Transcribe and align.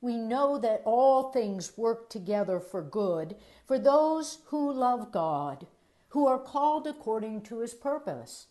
we 0.00 0.16
know 0.16 0.58
that 0.58 0.82
all 0.84 1.30
things 1.30 1.76
work 1.76 2.08
together 2.08 2.58
for 2.58 2.82
good 2.82 3.36
for 3.66 3.78
those 3.78 4.38
who 4.46 4.72
love 4.72 5.12
God, 5.12 5.66
who 6.08 6.26
are 6.26 6.38
called 6.38 6.86
according 6.86 7.42
to 7.42 7.60
his 7.60 7.74
purpose. 7.74 8.46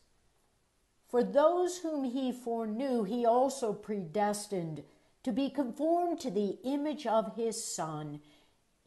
For 1.07 1.23
those 1.23 1.79
whom 1.79 2.03
he 2.03 2.31
foreknew, 2.31 3.03
he 3.03 3.25
also 3.25 3.73
predestined 3.73 4.83
to 5.23 5.31
be 5.31 5.49
conformed 5.49 6.19
to 6.21 6.31
the 6.31 6.59
image 6.63 7.05
of 7.07 7.35
his 7.35 7.63
Son, 7.63 8.21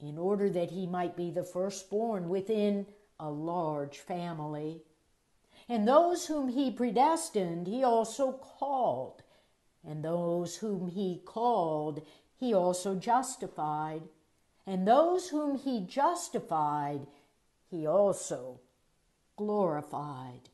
in 0.01 0.17
order 0.17 0.49
that 0.51 0.71
he 0.71 0.87
might 0.87 1.17
be 1.17 1.31
the 1.31 1.45
firstborn 1.45 2.29
within 2.29 2.87
a 3.21 3.31
large 3.31 3.99
family. 3.99 4.83
And 5.69 5.87
those 5.87 6.27
whom 6.27 6.49
he 6.49 6.71
predestined, 6.71 7.67
he 7.67 7.85
also 7.85 8.33
called. 8.33 9.23
And 9.85 10.05
those 10.05 10.57
whom 10.57 10.89
he 10.89 11.21
called, 11.25 12.03
he 12.43 12.53
also 12.53 12.97
justified. 12.97 14.03
And 14.67 14.85
those 14.85 15.29
whom 15.29 15.57
he 15.57 15.81
justified, 15.81 17.07
he 17.71 17.87
also 17.87 18.59
glorified. 19.37 20.51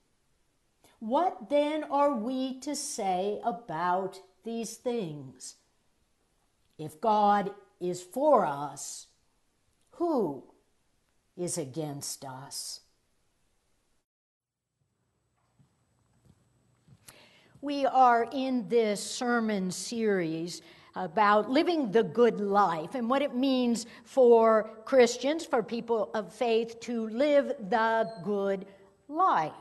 What 0.98 1.48
then 1.48 1.84
are 1.84 2.12
we 2.12 2.60
to 2.60 2.76
say 2.76 3.40
about 3.42 4.20
these 4.44 4.76
things? 4.76 5.54
If 6.76 7.00
God 7.00 7.52
is 7.80 8.02
for 8.02 8.44
us, 8.44 9.06
who 9.92 10.44
is 11.38 11.56
against 11.56 12.22
us? 12.22 12.80
We 17.62 17.86
are 17.86 18.28
in 18.30 18.68
this 18.68 19.02
sermon 19.02 19.70
series 19.70 20.60
about 20.98 21.48
living 21.48 21.92
the 21.92 22.02
good 22.02 22.40
life 22.40 22.94
and 22.94 23.08
what 23.08 23.22
it 23.22 23.34
means 23.34 23.86
for 24.04 24.70
Christians, 24.84 25.46
for 25.46 25.62
people 25.62 26.10
of 26.12 26.32
faith, 26.34 26.80
to 26.80 27.08
live 27.10 27.52
the 27.70 28.10
good 28.24 28.66
life. 29.08 29.52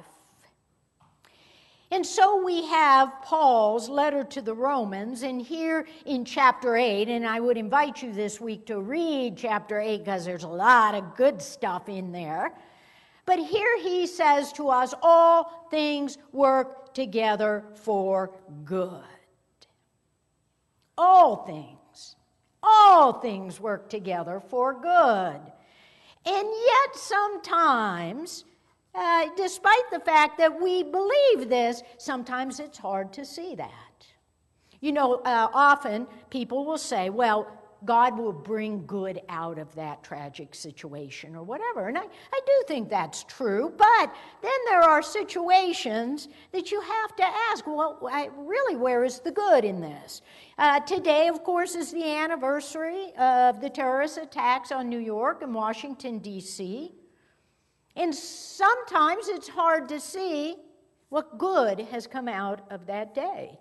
And 1.91 2.05
so 2.05 2.43
we 2.43 2.65
have 2.65 3.13
Paul's 3.21 3.87
letter 3.87 4.25
to 4.25 4.41
the 4.41 4.53
Romans, 4.53 5.23
and 5.23 5.41
here 5.41 5.87
in 6.05 6.25
chapter 6.25 6.75
8, 6.75 7.07
and 7.07 7.25
I 7.25 7.39
would 7.39 7.55
invite 7.55 8.01
you 8.01 8.11
this 8.11 8.41
week 8.41 8.65
to 8.65 8.81
read 8.81 9.37
chapter 9.37 9.79
8 9.79 9.99
because 9.99 10.25
there's 10.25 10.43
a 10.43 10.49
lot 10.49 10.95
of 10.95 11.15
good 11.15 11.41
stuff 11.41 11.87
in 11.87 12.11
there. 12.11 12.51
But 13.25 13.39
here 13.39 13.79
he 13.79 14.05
says 14.07 14.51
to 14.53 14.69
us, 14.69 14.93
all 15.01 15.67
things 15.69 16.17
work 16.33 16.93
together 16.93 17.63
for 17.75 18.31
good. 18.65 19.03
All 20.97 21.45
things, 21.45 22.15
all 22.63 23.13
things 23.13 23.59
work 23.59 23.89
together 23.89 24.39
for 24.39 24.73
good. 24.73 25.39
And 26.25 26.47
yet, 26.65 26.95
sometimes, 26.95 28.45
uh, 28.95 29.27
despite 29.37 29.91
the 29.91 29.99
fact 29.99 30.37
that 30.39 30.61
we 30.61 30.83
believe 30.83 31.49
this, 31.49 31.83
sometimes 31.97 32.59
it's 32.59 32.77
hard 32.77 33.13
to 33.13 33.25
see 33.25 33.55
that. 33.55 34.05
You 34.81 34.91
know, 34.91 35.15
uh, 35.15 35.49
often 35.53 36.07
people 36.29 36.65
will 36.65 36.77
say, 36.77 37.09
well, 37.09 37.47
God 37.85 38.17
will 38.17 38.33
bring 38.33 38.85
good 38.85 39.21
out 39.29 39.59
of 39.59 39.73
that 39.75 40.03
tragic 40.03 40.55
situation 40.55 41.35
or 41.35 41.43
whatever. 41.43 41.87
And 41.87 41.97
I, 41.97 42.01
I 42.01 42.39
do 42.45 42.63
think 42.67 42.89
that's 42.89 43.23
true, 43.23 43.73
but 43.77 44.15
then 44.41 44.51
there 44.65 44.81
are 44.81 45.01
situations 45.01 46.27
that 46.51 46.71
you 46.71 46.81
have 46.81 47.15
to 47.15 47.25
ask, 47.51 47.65
well, 47.67 47.99
I, 48.11 48.29
really, 48.37 48.75
where 48.75 49.03
is 49.03 49.19
the 49.19 49.31
good 49.31 49.63
in 49.63 49.79
this? 49.79 50.21
Uh, 50.57 50.79
today, 50.81 51.27
of 51.27 51.43
course, 51.43 51.75
is 51.75 51.91
the 51.91 52.03
anniversary 52.03 53.13
of 53.17 53.61
the 53.61 53.69
terrorist 53.69 54.17
attacks 54.17 54.71
on 54.71 54.89
New 54.89 54.99
York 54.99 55.43
and 55.43 55.53
Washington, 55.53 56.19
D.C. 56.19 56.93
And 57.95 58.13
sometimes 58.13 59.27
it's 59.27 59.47
hard 59.47 59.87
to 59.89 59.99
see 59.99 60.55
what 61.09 61.37
good 61.37 61.79
has 61.79 62.07
come 62.07 62.27
out 62.27 62.65
of 62.71 62.85
that 62.87 63.13
day. 63.13 63.59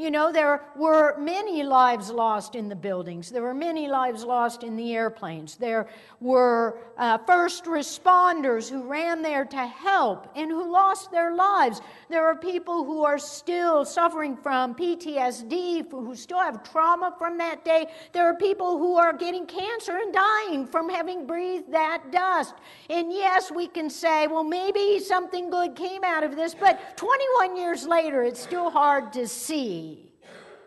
You 0.00 0.12
know, 0.12 0.30
there 0.30 0.62
were 0.76 1.18
many 1.18 1.64
lives 1.64 2.08
lost 2.08 2.54
in 2.54 2.68
the 2.68 2.76
buildings. 2.76 3.30
There 3.30 3.42
were 3.42 3.52
many 3.52 3.88
lives 3.88 4.22
lost 4.22 4.62
in 4.62 4.76
the 4.76 4.94
airplanes. 4.94 5.56
There 5.56 5.88
were 6.20 6.78
uh, 6.96 7.18
first 7.18 7.64
responders 7.64 8.70
who 8.70 8.84
ran 8.84 9.22
there 9.22 9.44
to 9.46 9.66
help 9.66 10.30
and 10.36 10.52
who 10.52 10.70
lost 10.70 11.10
their 11.10 11.34
lives. 11.34 11.80
There 12.08 12.24
are 12.24 12.36
people 12.36 12.84
who 12.84 13.02
are 13.02 13.18
still 13.18 13.84
suffering 13.84 14.36
from 14.36 14.76
PTSD, 14.76 15.90
who 15.90 16.14
still 16.14 16.38
have 16.38 16.62
trauma 16.62 17.12
from 17.18 17.36
that 17.38 17.64
day. 17.64 17.86
There 18.12 18.24
are 18.24 18.36
people 18.36 18.78
who 18.78 18.94
are 18.94 19.12
getting 19.12 19.46
cancer 19.46 19.96
and 19.96 20.14
dying 20.14 20.64
from 20.64 20.88
having 20.88 21.26
breathed 21.26 21.72
that 21.72 22.12
dust. 22.12 22.54
And 22.88 23.12
yes, 23.12 23.50
we 23.50 23.66
can 23.66 23.90
say, 23.90 24.28
well, 24.28 24.44
maybe 24.44 25.00
something 25.00 25.50
good 25.50 25.74
came 25.74 26.04
out 26.04 26.22
of 26.22 26.36
this, 26.36 26.54
but 26.54 26.96
21 26.96 27.56
years 27.56 27.84
later, 27.84 28.22
it's 28.22 28.40
still 28.40 28.70
hard 28.70 29.12
to 29.14 29.26
see 29.26 29.87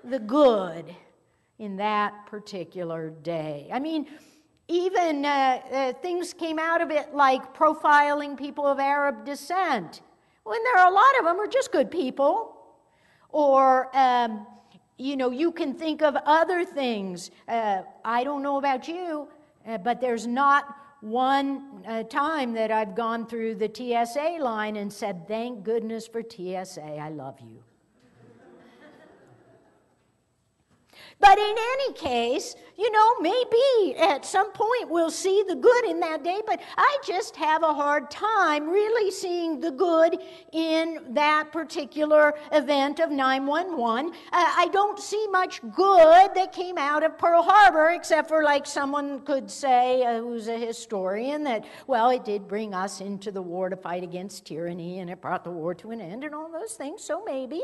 the 0.04 0.20
good 0.20 0.96
in 1.60 1.78
that 1.78 2.26
particular 2.26 3.10
day. 3.10 3.70
I 3.72 3.80
mean, 3.80 4.08
even 4.68 5.26
uh, 5.26 5.30
uh, 5.72 5.94
things 6.02 6.34
came 6.34 6.58
out 6.58 6.82
of 6.82 6.92
it 6.92 7.14
like 7.14 7.56
profiling 7.56 8.38
people 8.38 8.66
of 8.66 8.80
Arab 8.80 9.26
descent. 9.26 10.02
When 10.44 10.64
there 10.64 10.78
are 10.78 10.88
a 10.88 10.94
lot 10.94 11.20
of 11.20 11.26
them 11.26 11.40
are 11.40 11.48
just 11.48 11.72
good 11.72 11.92
people. 11.92 12.58
Or, 13.30 13.96
um, 13.96 14.46
you 14.98 15.16
know, 15.16 15.32
you 15.32 15.52
can 15.52 15.74
think 15.74 16.02
of 16.02 16.16
other 16.26 16.66
things. 16.66 17.32
Uh, 17.48 17.84
I 18.04 18.24
don't 18.24 18.44
know 18.44 18.58
about 18.58 18.88
you, 18.88 19.28
uh, 19.68 19.78
but 19.78 20.02
there's 20.02 20.28
not 20.28 20.76
one 21.02 21.84
uh, 21.88 22.04
time 22.04 22.54
that 22.54 22.72
I've 22.72 22.96
gone 22.96 23.26
through 23.26 23.56
the 23.56 23.70
TSA 23.74 24.38
line 24.42 24.76
and 24.76 24.92
said, 24.92 25.28
Thank 25.28 25.64
goodness 25.64 26.08
for 26.08 26.22
TSA, 26.22 26.98
I 26.98 27.10
love 27.10 27.40
you. 27.40 27.64
But 31.22 31.38
in 31.38 31.56
any 31.74 31.94
case, 31.94 32.56
you 32.80 32.92
know, 32.92 33.20
maybe 33.20 33.96
at 33.96 34.26
some 34.26 34.52
point 34.54 34.90
we'll 34.90 35.12
see 35.12 35.44
the 35.48 35.56
good 35.56 35.86
in 35.86 36.00
that 36.00 36.24
day, 36.24 36.42
but 36.48 36.60
I 36.76 36.98
just 37.06 37.36
have 37.36 37.62
a 37.62 37.72
hard 37.72 38.10
time 38.10 38.68
really 38.68 39.12
seeing 39.12 39.60
the 39.60 39.70
good 39.70 40.18
in 40.52 41.00
that 41.12 41.52
particular 41.52 42.34
event 42.52 43.00
of 43.00 43.12
911. 43.12 44.08
Uh, 44.08 44.12
I 44.32 44.68
don't 44.74 44.98
see 44.98 45.28
much 45.28 45.62
good 45.76 46.32
that 46.34 46.52
came 46.54 46.80
out 46.80 47.04
of 47.04 47.20
Pearl 47.20 47.44
Harbor, 47.44 47.90
except 47.90 48.28
for 48.28 48.42
like 48.44 48.66
someone 48.66 49.20
could 49.20 49.52
say, 49.52 50.04
uh, 50.04 50.22
who's 50.22 50.48
a 50.48 50.58
historian, 50.58 51.44
that, 51.44 51.66
well, 51.86 52.10
it 52.10 52.26
did 52.26 52.48
bring 52.48 52.74
us 52.74 53.00
into 53.00 53.32
the 53.32 53.44
war 53.44 53.70
to 53.70 53.76
fight 53.76 54.02
against 54.02 54.46
tyranny 54.46 55.00
and 55.00 55.10
it 55.12 55.22
brought 55.22 55.44
the 55.44 55.52
war 55.52 55.76
to 55.76 55.92
an 55.92 56.02
end 56.02 56.24
and 56.24 56.34
all 56.34 56.52
those 56.52 56.74
things, 56.74 57.04
so 57.04 57.24
maybe. 57.24 57.62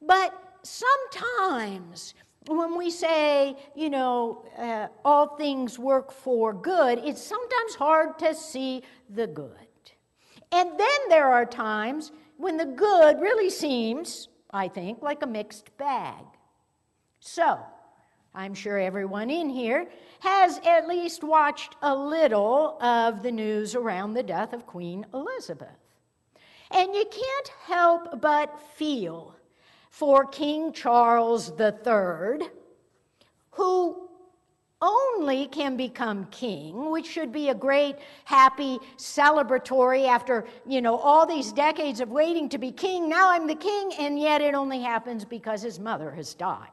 But 0.00 0.32
sometimes 0.62 2.14
when 2.46 2.76
we 2.76 2.90
say, 2.90 3.56
you 3.74 3.90
know, 3.90 4.44
uh, 4.58 4.88
all 5.04 5.36
things 5.36 5.78
work 5.78 6.12
for 6.12 6.52
good, 6.52 6.98
it's 6.98 7.22
sometimes 7.22 7.74
hard 7.74 8.18
to 8.18 8.34
see 8.34 8.82
the 9.08 9.26
good. 9.26 9.50
And 10.52 10.78
then 10.78 11.08
there 11.08 11.28
are 11.28 11.46
times 11.46 12.12
when 12.36 12.56
the 12.56 12.66
good 12.66 13.20
really 13.20 13.50
seems, 13.50 14.28
I 14.50 14.68
think, 14.68 15.02
like 15.02 15.22
a 15.22 15.26
mixed 15.26 15.76
bag. 15.78 16.24
So, 17.20 17.58
I'm 18.34 18.52
sure 18.52 18.78
everyone 18.78 19.30
in 19.30 19.48
here 19.48 19.86
has 20.20 20.60
at 20.66 20.88
least 20.88 21.22
watched 21.22 21.76
a 21.82 21.94
little 21.94 22.76
of 22.82 23.22
the 23.22 23.30
news 23.30 23.74
around 23.74 24.14
the 24.14 24.22
death 24.22 24.52
of 24.52 24.66
Queen 24.66 25.06
Elizabeth. 25.14 25.68
And 26.70 26.94
you 26.94 27.04
can't 27.04 27.48
help 27.66 28.20
but 28.20 28.60
feel 28.76 29.36
for 29.94 30.26
King 30.26 30.72
Charles 30.72 31.52
III, 31.52 32.48
who 33.52 34.08
only 34.82 35.46
can 35.46 35.76
become 35.76 36.26
king, 36.32 36.90
which 36.90 37.06
should 37.06 37.30
be 37.30 37.50
a 37.50 37.54
great, 37.54 37.94
happy, 38.24 38.80
celebratory 38.96 40.08
after, 40.08 40.46
you 40.66 40.82
know, 40.82 40.96
all 40.96 41.26
these 41.26 41.52
decades 41.52 42.00
of 42.00 42.10
waiting 42.10 42.48
to 42.48 42.58
be 42.58 42.72
king. 42.72 43.08
Now 43.08 43.30
I'm 43.30 43.46
the 43.46 43.54
king, 43.54 43.92
and 44.00 44.18
yet 44.18 44.40
it 44.40 44.56
only 44.56 44.80
happens 44.80 45.24
because 45.24 45.62
his 45.62 45.78
mother 45.78 46.10
has 46.10 46.34
died. 46.34 46.70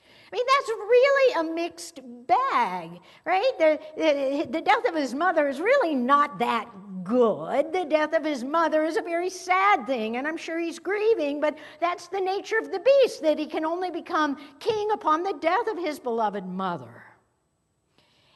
I 0.00 0.34
mean, 0.34 0.46
that's 0.46 0.68
really 0.70 1.40
a 1.40 1.54
mixed 1.54 2.00
bag, 2.26 3.00
right? 3.26 3.52
The, 3.58 4.46
the, 4.50 4.62
death 4.62 4.88
of 4.88 4.94
his 4.94 5.14
mother 5.14 5.46
is 5.46 5.60
really 5.60 5.94
not 5.94 6.38
that 6.38 6.70
good. 7.08 7.72
The 7.72 7.84
death 7.84 8.12
of 8.12 8.24
his 8.24 8.44
mother 8.44 8.84
is 8.84 8.96
a 8.96 9.02
very 9.02 9.30
sad 9.30 9.86
thing, 9.86 10.16
and 10.16 10.26
I'm 10.26 10.36
sure 10.36 10.58
he's 10.58 10.78
grieving, 10.78 11.40
but 11.40 11.56
that's 11.80 12.08
the 12.08 12.20
nature 12.20 12.58
of 12.58 12.70
the 12.70 12.80
beast, 12.80 13.22
that 13.22 13.38
he 13.38 13.46
can 13.46 13.64
only 13.64 13.90
become 13.90 14.36
king 14.58 14.90
upon 14.92 15.22
the 15.22 15.34
death 15.40 15.68
of 15.68 15.78
his 15.78 15.98
beloved 15.98 16.46
mother. 16.46 17.04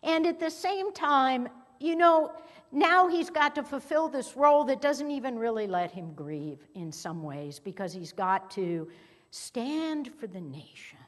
And 0.03 0.27
at 0.27 0.41
the 0.41 0.51
same 0.51 0.93
time, 0.93 1.49
you 1.79 1.97
know, 1.97 2.33
now 2.73 3.09
he's 3.09 3.31
got 3.31 3.55
to 3.57 3.63
fulfill 3.63 4.09
this 4.09 4.37
role 4.37 4.65
that 4.65 4.81
doesn't 4.81 5.11
even 5.11 5.39
really 5.39 5.67
let 5.67 5.91
him 5.91 6.13
grieve 6.15 6.61
in 6.75 6.93
some 6.93 7.23
ways 7.23 7.59
because 7.59 7.93
he's 7.93 8.13
got 8.13 8.51
to 8.53 8.89
stand 9.31 10.13
for 10.19 10.27
the 10.27 10.41
nation 10.41 10.99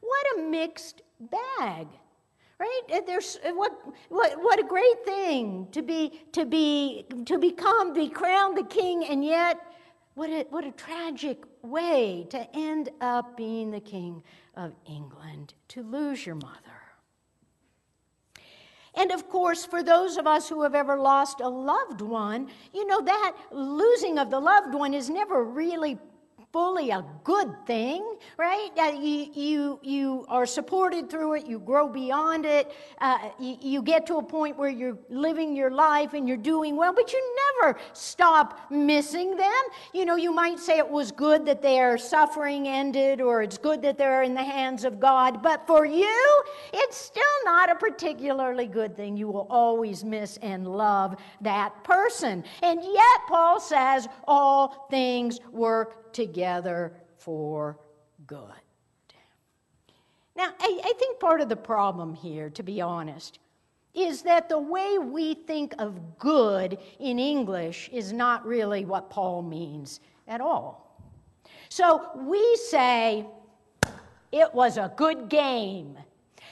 What 0.00 0.26
a 0.38 0.42
mixed 0.42 1.02
bag 1.20 1.86
right? 2.60 3.04
There's 3.06 3.38
what, 3.54 3.72
what 4.10 4.34
what 4.42 4.60
a 4.60 4.62
great 4.62 5.04
thing 5.04 5.66
to 5.72 5.82
be 5.82 6.20
to 6.32 6.44
be 6.44 7.06
to 7.24 7.38
become 7.38 7.94
be 7.94 8.08
crowned 8.08 8.56
the 8.56 8.64
king 8.64 9.04
and 9.06 9.24
yet 9.24 9.58
what 10.14 10.28
a, 10.28 10.46
what 10.50 10.64
a 10.64 10.72
tragic 10.72 11.38
way 11.62 12.26
to 12.28 12.46
end 12.54 12.90
up 13.00 13.36
being 13.36 13.70
the 13.70 13.80
king 13.80 14.22
of 14.56 14.74
england 14.86 15.54
to 15.68 15.82
lose 15.82 16.26
your 16.26 16.34
mother. 16.34 16.80
And 18.96 19.12
of 19.12 19.28
course, 19.28 19.64
for 19.64 19.82
those 19.82 20.16
of 20.16 20.26
us 20.26 20.48
who 20.48 20.62
have 20.62 20.74
ever 20.74 20.98
lost 20.98 21.40
a 21.40 21.48
loved 21.48 22.00
one, 22.00 22.48
you 22.74 22.86
know 22.86 23.00
that 23.00 23.36
losing 23.52 24.18
of 24.18 24.30
the 24.30 24.40
loved 24.40 24.74
one 24.74 24.92
is 24.92 25.08
never 25.08 25.44
really 25.44 25.96
fully 26.52 26.90
a 26.90 27.04
good 27.22 27.54
thing, 27.64 28.16
right? 28.36 28.70
Uh, 28.76 28.98
you, 29.00 29.30
you, 29.34 29.80
you 29.82 30.24
are 30.28 30.46
supported 30.46 31.08
through 31.08 31.34
it, 31.34 31.46
you 31.46 31.60
grow 31.60 31.88
beyond 31.88 32.44
it, 32.44 32.72
uh, 33.00 33.18
you, 33.38 33.56
you 33.60 33.82
get 33.82 34.04
to 34.06 34.16
a 34.16 34.22
point 34.22 34.58
where 34.58 34.68
you're 34.68 34.98
living 35.08 35.54
your 35.54 35.70
life 35.70 36.12
and 36.12 36.26
you're 36.26 36.36
doing 36.36 36.76
well, 36.76 36.92
but 36.92 37.12
you 37.12 37.36
never 37.62 37.78
stop 37.92 38.68
missing 38.70 39.36
them. 39.36 39.62
You 39.94 40.04
know, 40.04 40.16
you 40.16 40.32
might 40.32 40.58
say 40.58 40.78
it 40.78 40.88
was 40.88 41.12
good 41.12 41.46
that 41.46 41.62
their 41.62 41.96
suffering 41.96 42.66
ended 42.66 43.20
or 43.20 43.42
it's 43.42 43.58
good 43.58 43.80
that 43.82 43.96
they're 43.96 44.24
in 44.24 44.34
the 44.34 44.42
hands 44.42 44.84
of 44.84 44.98
God, 44.98 45.42
but 45.42 45.66
for 45.68 45.86
you, 45.86 46.42
it's 46.72 46.96
still 46.96 47.22
not 47.44 47.70
a 47.70 47.76
particularly 47.76 48.66
good 48.66 48.96
thing. 48.96 49.16
You 49.16 49.28
will 49.28 49.46
always 49.50 50.02
miss 50.02 50.36
and 50.38 50.66
love 50.66 51.16
that 51.42 51.84
person. 51.84 52.42
And 52.62 52.82
yet, 52.82 53.20
Paul 53.28 53.60
says, 53.60 54.08
all 54.26 54.88
things 54.90 55.38
work 55.52 56.12
together 56.12 56.39
for 57.16 57.78
good. 58.26 58.40
Now, 60.36 60.52
I, 60.58 60.80
I, 60.84 60.92
think 60.98 61.20
part 61.20 61.40
of 61.40 61.48
the 61.48 61.56
problem 61.56 62.14
here, 62.14 62.48
to 62.50 62.62
be 62.62 62.80
honest, 62.80 63.40
is 63.94 64.22
that 64.22 64.48
the 64.48 64.58
way 64.58 64.96
we 64.98 65.34
think 65.34 65.74
of 65.78 66.18
good 66.18 66.78
in 66.98 67.18
English 67.18 67.90
is 67.92 68.12
not 68.12 68.46
really 68.46 68.84
what 68.84 69.10
Paul 69.10 69.42
means 69.42 70.00
at 70.28 70.40
all. 70.40 70.98
So 71.68 72.10
we 72.16 72.56
say, 72.56 73.26
it 74.32 74.54
was 74.54 74.76
a 74.76 74.92
good 74.96 75.28
game. 75.28 75.98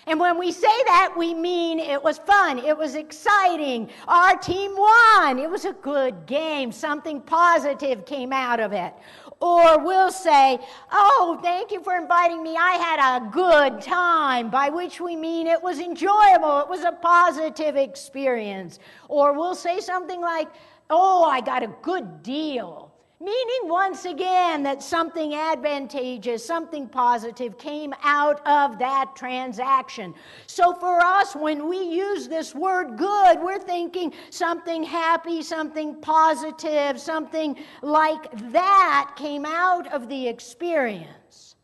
And 0.06 0.18
when 0.18 0.38
we 0.38 0.52
say 0.52 0.82
that, 0.86 1.14
we 1.16 1.34
mean 1.34 1.78
it 1.78 2.02
was 2.02 2.18
fun, 2.18 2.58
it 2.58 2.76
was 2.76 2.94
exciting, 2.94 3.90
our 4.06 4.36
team 4.36 4.74
won, 4.74 5.38
it 5.38 5.50
was 5.50 5.66
a 5.66 5.74
good 5.74 6.24
game, 6.24 6.72
something 6.72 7.20
positive 7.20 8.06
came 8.06 8.32
out 8.32 8.58
of 8.58 8.72
it. 8.72 8.94
Or 9.40 9.78
we'll 9.84 10.10
say, 10.10 10.58
Oh, 10.90 11.38
thank 11.42 11.70
you 11.70 11.82
for 11.82 11.96
inviting 11.96 12.42
me. 12.42 12.56
I 12.56 12.72
had 12.72 13.18
a 13.18 13.30
good 13.30 13.80
time, 13.80 14.50
by 14.50 14.68
which 14.68 15.00
we 15.00 15.14
mean 15.14 15.46
it 15.46 15.62
was 15.62 15.78
enjoyable, 15.78 16.60
it 16.60 16.68
was 16.68 16.82
a 16.82 16.92
positive 16.92 17.76
experience. 17.76 18.78
Or 19.08 19.32
we'll 19.32 19.54
say 19.54 19.80
something 19.80 20.20
like, 20.20 20.48
Oh, 20.90 21.24
I 21.24 21.40
got 21.40 21.62
a 21.62 21.72
good 21.82 22.22
deal. 22.22 22.87
Meaning, 23.20 23.68
once 23.68 24.04
again, 24.04 24.62
that 24.62 24.80
something 24.80 25.34
advantageous, 25.34 26.46
something 26.46 26.88
positive 26.88 27.58
came 27.58 27.92
out 28.04 28.46
of 28.46 28.78
that 28.78 29.16
transaction. 29.16 30.14
So, 30.46 30.72
for 30.74 31.00
us, 31.00 31.34
when 31.34 31.68
we 31.68 31.82
use 31.82 32.28
this 32.28 32.54
word 32.54 32.96
good, 32.96 33.40
we're 33.40 33.58
thinking 33.58 34.12
something 34.30 34.84
happy, 34.84 35.42
something 35.42 36.00
positive, 36.00 37.00
something 37.00 37.56
like 37.82 38.30
that 38.52 39.14
came 39.16 39.44
out 39.44 39.92
of 39.92 40.08
the 40.08 40.28
experience. 40.28 41.56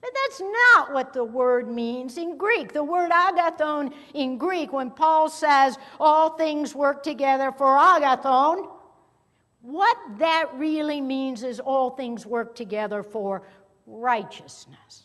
But 0.00 0.12
that's 0.22 0.40
not 0.40 0.92
what 0.92 1.12
the 1.12 1.24
word 1.24 1.66
means 1.66 2.18
in 2.18 2.36
Greek. 2.36 2.72
The 2.72 2.84
word 2.84 3.10
agathon 3.10 3.92
in 4.12 4.38
Greek, 4.38 4.72
when 4.72 4.90
Paul 4.90 5.28
says 5.28 5.76
all 5.98 6.36
things 6.36 6.72
work 6.72 7.02
together 7.02 7.50
for 7.50 7.76
agathon, 7.78 8.73
what 9.64 9.96
that 10.18 10.50
really 10.56 11.00
means 11.00 11.42
is 11.42 11.58
all 11.58 11.88
things 11.88 12.26
work 12.26 12.54
together 12.54 13.02
for 13.02 13.48
righteousness. 13.86 15.04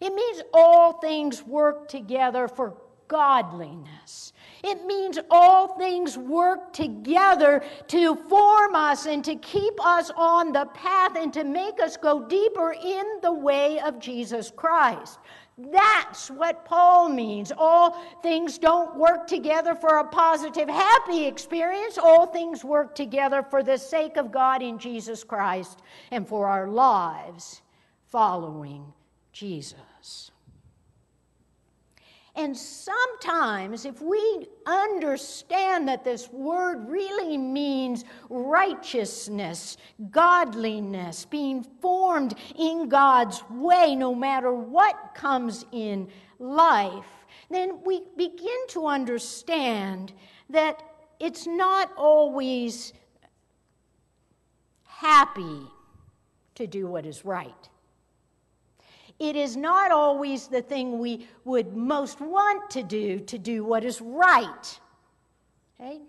It 0.00 0.14
means 0.14 0.42
all 0.54 0.94
things 0.94 1.42
work 1.42 1.88
together 1.88 2.48
for 2.48 2.78
godliness. 3.08 4.32
It 4.62 4.86
means 4.86 5.18
all 5.30 5.76
things 5.76 6.16
work 6.16 6.72
together 6.72 7.62
to 7.88 8.14
form 8.14 8.74
us 8.74 9.04
and 9.04 9.22
to 9.26 9.36
keep 9.36 9.74
us 9.84 10.10
on 10.16 10.52
the 10.52 10.64
path 10.72 11.16
and 11.16 11.30
to 11.34 11.44
make 11.44 11.78
us 11.78 11.98
go 11.98 12.26
deeper 12.26 12.72
in 12.82 13.04
the 13.20 13.34
way 13.34 13.80
of 13.80 13.98
Jesus 13.98 14.50
Christ. 14.50 15.18
That's 15.56 16.30
what 16.30 16.64
Paul 16.64 17.08
means. 17.08 17.52
All 17.56 18.02
things 18.22 18.58
don't 18.58 18.96
work 18.96 19.28
together 19.28 19.74
for 19.74 19.98
a 19.98 20.04
positive, 20.04 20.68
happy 20.68 21.26
experience. 21.26 21.96
All 21.96 22.26
things 22.26 22.64
work 22.64 22.94
together 22.94 23.42
for 23.42 23.62
the 23.62 23.78
sake 23.78 24.16
of 24.16 24.32
God 24.32 24.62
in 24.62 24.78
Jesus 24.78 25.22
Christ 25.22 25.80
and 26.10 26.26
for 26.26 26.48
our 26.48 26.66
lives 26.66 27.62
following 28.08 28.92
Jesus. 29.32 30.32
And 32.36 32.56
sometimes, 32.56 33.84
if 33.84 34.02
we 34.02 34.48
understand 34.66 35.86
that 35.86 36.02
this 36.02 36.28
word 36.32 36.88
really 36.88 37.38
means 37.38 38.04
righteousness, 38.28 39.76
godliness, 40.10 41.26
being 41.26 41.62
formed 41.80 42.34
in 42.58 42.88
God's 42.88 43.42
way, 43.48 43.94
no 43.94 44.16
matter 44.16 44.52
what 44.52 45.14
comes 45.14 45.64
in 45.70 46.08
life, 46.40 47.06
then 47.50 47.78
we 47.84 48.02
begin 48.16 48.66
to 48.70 48.86
understand 48.86 50.12
that 50.50 50.82
it's 51.20 51.46
not 51.46 51.92
always 51.96 52.92
happy 54.82 55.60
to 56.56 56.66
do 56.66 56.88
what 56.88 57.06
is 57.06 57.24
right. 57.24 57.68
It 59.18 59.36
is 59.36 59.56
not 59.56 59.90
always 59.90 60.48
the 60.48 60.62
thing 60.62 60.98
we 60.98 61.28
would 61.44 61.76
most 61.76 62.20
want 62.20 62.70
to 62.70 62.82
do 62.82 63.20
to 63.20 63.38
do 63.38 63.64
what 63.64 63.84
is 63.84 64.00
right. 64.00 64.80
Okay? 65.80 66.00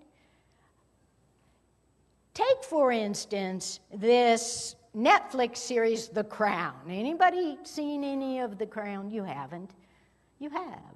Take, 2.34 2.64
for 2.64 2.92
instance, 2.92 3.80
this 3.94 4.76
Netflix 4.96 5.58
series, 5.58 6.08
The 6.08 6.24
Crown. 6.24 6.76
Anybody 6.90 7.58
seen 7.64 8.04
any 8.04 8.40
of 8.40 8.58
The 8.58 8.66
Crown? 8.66 9.10
You 9.10 9.24
haven't. 9.24 9.72
You 10.40 10.50
have. 10.50 10.95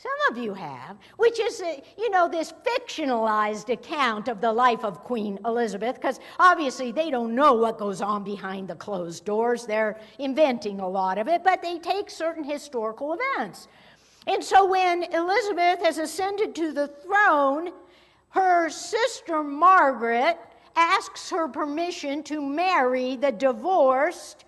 Some 0.00 0.12
of 0.30 0.38
you 0.38 0.54
have, 0.54 0.96
which 1.16 1.40
is, 1.40 1.60
a, 1.60 1.82
you 1.96 2.08
know, 2.10 2.28
this 2.28 2.52
fictionalized 2.64 3.68
account 3.68 4.28
of 4.28 4.40
the 4.40 4.52
life 4.52 4.84
of 4.84 5.02
Queen 5.02 5.40
Elizabeth, 5.44 5.96
because 5.96 6.20
obviously 6.38 6.92
they 6.92 7.10
don't 7.10 7.34
know 7.34 7.54
what 7.54 7.78
goes 7.78 8.00
on 8.00 8.22
behind 8.22 8.68
the 8.68 8.76
closed 8.76 9.24
doors. 9.24 9.66
They're 9.66 9.98
inventing 10.20 10.78
a 10.78 10.88
lot 10.88 11.18
of 11.18 11.26
it, 11.26 11.42
but 11.42 11.62
they 11.62 11.80
take 11.80 12.10
certain 12.10 12.44
historical 12.44 13.18
events. 13.18 13.66
And 14.28 14.44
so 14.44 14.66
when 14.66 15.02
Elizabeth 15.02 15.82
has 15.82 15.98
ascended 15.98 16.54
to 16.54 16.72
the 16.72 16.86
throne, 16.86 17.72
her 18.28 18.70
sister 18.70 19.42
Margaret 19.42 20.38
asks 20.76 21.28
her 21.30 21.48
permission 21.48 22.22
to 22.22 22.40
marry 22.40 23.16
the 23.16 23.32
divorced 23.32 24.44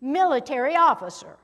military 0.00 0.74
officer. 0.74 1.36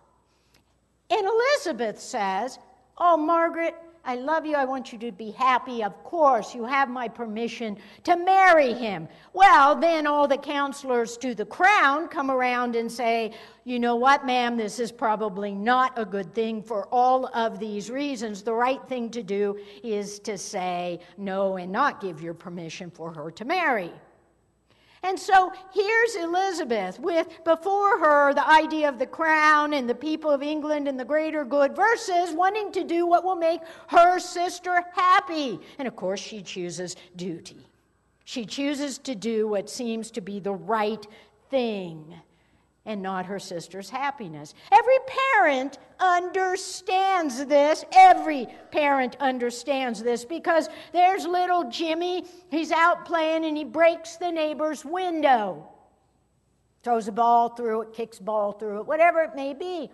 And 1.08 1.25
Elizabeth 1.25 2.00
says, 2.00 2.58
Oh, 2.98 3.16
Margaret, 3.16 3.74
I 4.06 4.16
love 4.16 4.44
you. 4.44 4.54
I 4.54 4.66
want 4.66 4.92
you 4.92 4.98
to 4.98 5.12
be 5.12 5.30
happy. 5.30 5.82
Of 5.82 6.04
course, 6.04 6.54
you 6.54 6.64
have 6.64 6.90
my 6.90 7.08
permission 7.08 7.78
to 8.04 8.16
marry 8.16 8.74
him. 8.74 9.08
Well, 9.32 9.74
then 9.74 10.06
all 10.06 10.28
the 10.28 10.36
counselors 10.36 11.16
to 11.18 11.34
the 11.34 11.46
crown 11.46 12.08
come 12.08 12.30
around 12.30 12.76
and 12.76 12.90
say, 12.92 13.32
You 13.64 13.78
know 13.78 13.96
what, 13.96 14.26
ma'am, 14.26 14.58
this 14.58 14.78
is 14.78 14.92
probably 14.92 15.54
not 15.54 15.98
a 15.98 16.04
good 16.04 16.34
thing 16.34 16.62
for 16.62 16.86
all 16.92 17.26
of 17.34 17.58
these 17.58 17.90
reasons. 17.90 18.42
The 18.42 18.52
right 18.52 18.86
thing 18.88 19.08
to 19.10 19.22
do 19.22 19.58
is 19.82 20.18
to 20.20 20.36
say 20.36 21.00
no 21.16 21.56
and 21.56 21.72
not 21.72 22.02
give 22.02 22.20
your 22.20 22.34
permission 22.34 22.90
for 22.90 23.12
her 23.14 23.30
to 23.30 23.44
marry. 23.46 23.92
And 25.04 25.20
so 25.20 25.52
here's 25.75 26.16
Elizabeth 26.16 26.99
with 26.99 27.44
before 27.44 27.99
her 27.99 28.32
the 28.32 28.49
idea 28.49 28.88
of 28.88 28.99
the 28.99 29.06
crown 29.06 29.75
and 29.75 29.88
the 29.88 29.94
people 29.94 30.30
of 30.30 30.42
England 30.42 30.88
and 30.88 30.99
the 30.99 31.04
greater 31.04 31.44
good 31.44 31.76
versus 31.76 32.32
wanting 32.32 32.73
to 32.73 32.84
do 32.84 33.06
what 33.06 33.23
will 33.23 33.37
make 33.37 33.61
her 33.88 34.18
sister 34.18 34.82
happy. 34.94 35.61
And 35.78 35.87
of 35.87 35.94
course, 35.94 36.20
she 36.20 36.40
chooses 36.40 36.96
duty. 37.16 37.68
She 38.25 38.46
chooses 38.46 38.96
to 39.00 39.14
do 39.14 39.46
what 39.46 39.68
seems 39.68 40.11
to 40.12 40.23
be 40.23 40.40
the 40.40 40.54
right 40.54 41.06
thing 41.50 42.14
and 42.86 43.00
not 43.00 43.26
her 43.26 43.38
sister's 43.38 43.88
happiness. 43.88 44.54
Every 44.70 44.98
parent 45.06 45.78
understands 45.98 47.44
this. 47.46 47.84
Every 47.92 48.46
parent 48.70 49.16
understands 49.20 50.02
this 50.02 50.24
because 50.24 50.68
there's 50.92 51.26
little 51.26 51.70
Jimmy. 51.70 52.24
He's 52.50 52.70
out 52.70 53.06
playing 53.06 53.44
and 53.46 53.56
he 53.56 53.64
breaks 53.64 54.16
the 54.16 54.30
neighbor's 54.30 54.84
window. 54.84 55.66
Throws 56.82 57.08
a 57.08 57.12
ball 57.12 57.48
through 57.48 57.82
it, 57.82 57.92
kicks 57.94 58.18
ball 58.18 58.52
through 58.52 58.80
it, 58.80 58.86
whatever 58.86 59.22
it 59.22 59.34
may 59.34 59.54
be. 59.54 59.90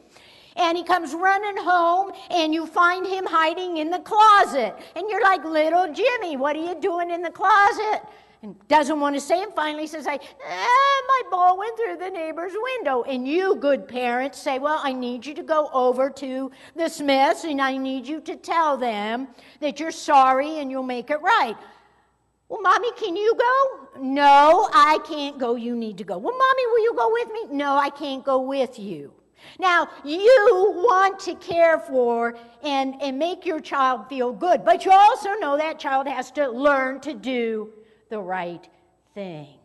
And 0.56 0.76
he 0.76 0.82
comes 0.82 1.14
running 1.14 1.56
home, 1.62 2.10
and 2.28 2.52
you 2.52 2.66
find 2.66 3.06
him 3.06 3.24
hiding 3.24 3.76
in 3.76 3.88
the 3.88 4.00
closet. 4.00 4.74
And 4.96 5.08
you're 5.08 5.22
like, 5.22 5.44
Little 5.44 5.92
Jimmy, 5.94 6.36
what 6.36 6.56
are 6.56 6.64
you 6.64 6.74
doing 6.80 7.12
in 7.12 7.22
the 7.22 7.30
closet? 7.30 8.02
And 8.42 8.56
doesn't 8.68 8.98
want 8.98 9.14
to 9.16 9.20
say 9.20 9.42
and 9.42 9.52
Finally 9.54 9.86
says, 9.86 10.06
I, 10.06 10.18
ah, 10.44 11.02
my 11.08 11.22
ball 11.30 11.58
went 11.58 11.76
through 11.76 11.98
the 11.98 12.08
neighbor's 12.08 12.52
window. 12.54 13.02
And 13.02 13.28
you, 13.28 13.56
good 13.56 13.86
parents, 13.86 14.38
say, 14.38 14.58
Well, 14.58 14.80
I 14.82 14.92
need 14.92 15.26
you 15.26 15.34
to 15.34 15.42
go 15.42 15.68
over 15.74 16.08
to 16.10 16.50
the 16.74 16.88
Smiths, 16.88 17.44
and 17.44 17.60
I 17.60 17.76
need 17.76 18.06
you 18.06 18.20
to 18.22 18.36
tell 18.36 18.78
them 18.78 19.28
that 19.60 19.78
you're 19.78 19.90
sorry 19.90 20.58
and 20.58 20.70
you'll 20.70 20.82
make 20.82 21.10
it 21.10 21.20
right. 21.20 21.56
Well, 22.48 22.62
mommy, 22.62 22.90
can 22.92 23.14
you 23.14 23.34
go? 23.38 24.00
No, 24.00 24.68
I 24.72 24.98
can't 25.06 25.38
go. 25.38 25.54
You 25.54 25.76
need 25.76 25.98
to 25.98 26.04
go. 26.04 26.16
Well, 26.16 26.36
mommy, 26.36 26.66
will 26.66 26.82
you 26.82 26.94
go 26.96 27.12
with 27.12 27.28
me? 27.28 27.56
No, 27.56 27.76
I 27.76 27.90
can't 27.90 28.24
go 28.24 28.40
with 28.40 28.78
you. 28.78 29.12
Now, 29.58 29.88
you 30.04 30.74
want 30.76 31.18
to 31.20 31.34
care 31.36 31.78
for 31.78 32.36
and, 32.62 32.94
and 33.00 33.18
make 33.18 33.44
your 33.44 33.60
child 33.60 34.08
feel 34.08 34.32
good, 34.32 34.64
but 34.64 34.84
you 34.84 34.90
also 34.90 35.34
know 35.34 35.56
that 35.58 35.78
child 35.78 36.06
has 36.08 36.30
to 36.32 36.50
learn 36.50 37.00
to 37.00 37.14
do 37.14 37.72
the 38.10 38.20
right 38.20 38.68
thing. 39.14 39.56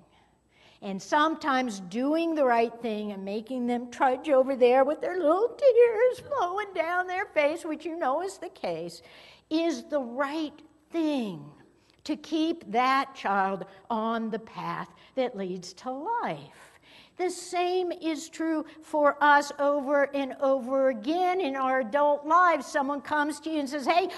And 0.82 1.02
sometimes 1.02 1.80
doing 1.80 2.36
the 2.36 2.46
right 2.46 2.74
thing 2.82 3.12
and 3.12 3.25
making 3.25 3.66
them 3.66 3.90
trudge 3.90 4.30
over 4.30 4.56
there 4.56 4.84
with 4.84 5.02
their 5.02 5.18
little 5.18 5.58
tears 5.58 6.20
flowing 6.20 6.68
down 6.75 7.08
their 7.08 7.25
face, 7.25 7.66
which 7.66 7.86
you 7.86 7.98
know 7.98 8.22
is 8.22 8.38
the 8.38 8.50
case, 8.50 9.02
is 9.50 9.84
the 9.86 10.00
right 10.00 10.54
thing 10.92 11.44
to 12.04 12.16
keep 12.16 12.72
that 12.72 13.16
child 13.16 13.66
on 13.90 14.30
the 14.30 14.40
path 14.40 14.90
that 15.16 15.36
leads 15.36 15.74
to 15.74 15.92
life. 15.92 16.75
The 17.18 17.30
same 17.30 17.92
is 17.92 18.30
true 18.30 18.66
for 18.82 19.18
us 19.24 19.52
over 19.58 20.04
and 20.14 20.36
over 20.42 20.90
again 20.90 21.40
in 21.40 21.56
our 21.56 21.80
adult 21.80 22.25
lives. 22.25 22.66
Someone 22.66 23.02
comes 23.02 23.40
to 23.42 23.50
you 23.50 23.60
and 23.60 23.70
says, 23.70 23.88
Hey, 23.88 24.10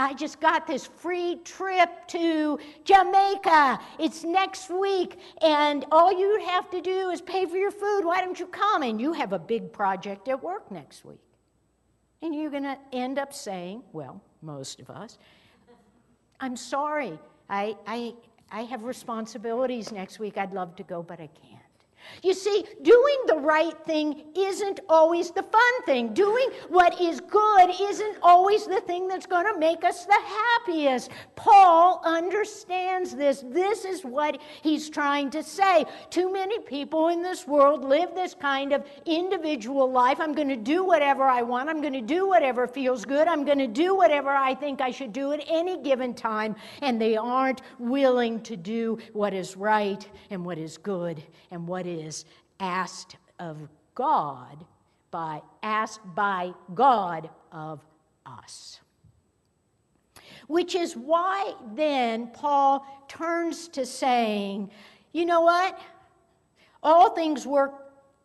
I 0.00 0.14
just 0.14 0.40
got 0.40 0.66
this 0.66 0.86
free 0.86 1.40
trip 1.44 1.90
to 2.08 2.58
Jamaica. 2.84 3.78
It's 3.98 4.24
next 4.24 4.70
week, 4.70 5.18
and 5.42 5.84
all 5.92 6.10
you 6.10 6.42
have 6.46 6.70
to 6.70 6.80
do 6.80 7.10
is 7.10 7.20
pay 7.20 7.44
for 7.44 7.58
your 7.58 7.70
food. 7.70 8.06
Why 8.06 8.22
don't 8.22 8.40
you 8.40 8.46
come? 8.46 8.82
And 8.82 8.98
you 8.98 9.12
have 9.12 9.34
a 9.34 9.38
big 9.38 9.70
project 9.74 10.26
at 10.28 10.42
work 10.42 10.70
next 10.70 11.04
week. 11.04 11.20
And 12.22 12.34
you're 12.34 12.50
going 12.50 12.62
to 12.62 12.78
end 12.94 13.18
up 13.18 13.34
saying, 13.34 13.82
well, 13.92 14.22
most 14.40 14.80
of 14.80 14.88
us, 14.88 15.18
I'm 16.40 16.56
sorry. 16.56 17.18
I, 17.50 17.76
I, 17.86 18.14
I 18.50 18.62
have 18.62 18.84
responsibilities 18.84 19.92
next 19.92 20.18
week. 20.18 20.38
I'd 20.38 20.54
love 20.54 20.76
to 20.76 20.82
go, 20.82 21.02
but 21.02 21.20
I 21.20 21.28
can't. 21.28 21.59
You 22.22 22.34
see, 22.34 22.64
doing 22.82 23.16
the 23.26 23.38
right 23.38 23.76
thing 23.84 24.24
isn't 24.36 24.80
always 24.88 25.30
the 25.30 25.42
fun 25.42 25.82
thing. 25.86 26.12
Doing 26.12 26.50
what 26.68 27.00
is 27.00 27.20
good 27.20 27.70
isn't 27.80 28.18
always 28.22 28.66
the 28.66 28.80
thing 28.82 29.08
that's 29.08 29.26
going 29.26 29.46
to 29.52 29.58
make 29.58 29.84
us 29.84 30.04
the 30.04 30.20
happiest. 30.20 31.10
Paul 31.36 32.02
understands 32.04 33.14
this. 33.14 33.42
This 33.46 33.84
is 33.84 34.02
what 34.02 34.40
he's 34.62 34.90
trying 34.90 35.30
to 35.30 35.42
say. 35.42 35.84
Too 36.10 36.32
many 36.32 36.58
people 36.58 37.08
in 37.08 37.22
this 37.22 37.46
world 37.46 37.84
live 37.84 38.14
this 38.14 38.34
kind 38.34 38.72
of 38.72 38.84
individual 39.06 39.90
life. 39.90 40.20
I'm 40.20 40.34
going 40.34 40.48
to 40.48 40.56
do 40.56 40.84
whatever 40.84 41.24
I 41.24 41.42
want. 41.42 41.68
I'm 41.68 41.80
going 41.80 41.94
to 41.94 42.00
do 42.00 42.28
whatever 42.28 42.66
feels 42.66 43.04
good. 43.04 43.28
I'm 43.28 43.44
going 43.44 43.58
to 43.58 43.66
do 43.66 43.94
whatever 43.94 44.30
I 44.30 44.54
think 44.54 44.80
I 44.80 44.90
should 44.90 45.12
do 45.12 45.32
at 45.32 45.42
any 45.48 45.82
given 45.82 46.12
time. 46.14 46.54
And 46.82 47.00
they 47.00 47.16
aren't 47.16 47.62
willing 47.78 48.40
to 48.42 48.56
do 48.56 48.98
what 49.12 49.32
is 49.32 49.56
right 49.56 50.06
and 50.30 50.44
what 50.44 50.58
is 50.58 50.76
good 50.76 51.22
and 51.50 51.66
what 51.66 51.86
is 51.86 51.89
asked 52.58 53.16
of 53.38 53.68
God 53.94 54.64
by 55.10 55.42
asked 55.62 56.14
by 56.14 56.52
God 56.74 57.30
of 57.52 57.80
us. 58.26 58.80
Which 60.46 60.74
is 60.74 60.96
why 60.96 61.54
then 61.74 62.28
Paul 62.28 62.84
turns 63.08 63.68
to 63.68 63.86
saying, 63.86 64.70
you 65.12 65.24
know 65.24 65.42
what? 65.42 65.78
All 66.82 67.10
things 67.10 67.46
work 67.46 67.72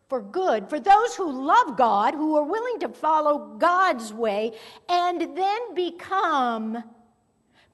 for 0.07 0.21
good 0.21 0.69
for 0.69 0.79
those 0.79 1.15
who 1.15 1.31
love 1.31 1.77
God, 1.77 2.13
who 2.13 2.35
are 2.35 2.43
willing 2.43 2.79
to 2.79 2.89
follow 2.89 3.55
God's 3.57 4.13
way, 4.13 4.53
and 4.87 5.35
then 5.35 5.73
become 5.73 6.83